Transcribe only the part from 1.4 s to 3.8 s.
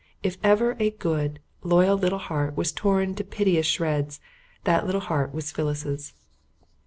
loyal little heart was torn into piteous